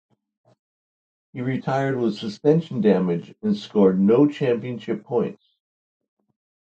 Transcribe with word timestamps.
He 1.31 1.41
retired 1.41 1.95
with 1.95 2.17
suspension 2.17 2.81
damage 2.81 3.35
and 3.43 3.55
scored 3.55 3.99
no 3.99 4.27
championship 4.27 5.03
points. 5.03 5.45